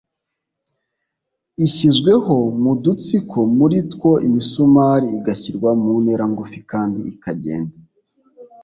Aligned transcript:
Ishyizweho 1.65 2.35
mu 2.61 2.73
dutsiko 2.83 3.37
muri 3.57 3.77
two 3.91 4.11
imisumari 4.27 5.07
igashyirwa 5.17 5.69
mu 5.81 5.93
ntera 6.03 6.25
ngufi 6.31 6.59
kandi 6.71 6.99
ikagenda 7.11 7.75